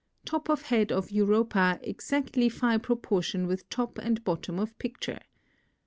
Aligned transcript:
Top 0.25 0.49
of 0.49 0.63
head 0.63 0.91
of 0.91 1.11
Europa 1.11 1.79
exactly 1.83 2.49
Phi 2.49 2.79
proportion 2.79 3.45
with 3.45 3.69
top 3.69 3.99
and 3.99 4.23
bottom 4.23 4.57
of 4.57 4.75
picture. 4.79 5.19